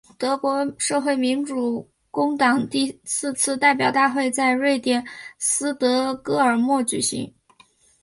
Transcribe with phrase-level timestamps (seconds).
[0.17, 5.05] 俄国社会民主工党第四次代表大会在瑞典
[5.37, 7.31] 斯德哥尔摩举行。